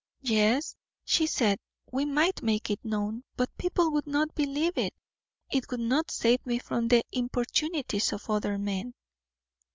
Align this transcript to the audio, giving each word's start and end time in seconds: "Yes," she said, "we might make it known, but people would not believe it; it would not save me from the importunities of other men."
"Yes," 0.23 0.75
she 1.05 1.27
said, 1.27 1.59
"we 1.91 2.05
might 2.05 2.41
make 2.41 2.71
it 2.71 2.83
known, 2.83 3.23
but 3.35 3.55
people 3.59 3.91
would 3.91 4.07
not 4.07 4.33
believe 4.33 4.75
it; 4.75 4.95
it 5.51 5.69
would 5.69 5.79
not 5.79 6.09
save 6.09 6.43
me 6.43 6.57
from 6.57 6.87
the 6.87 7.03
importunities 7.11 8.11
of 8.11 8.27
other 8.27 8.57
men." 8.57 8.95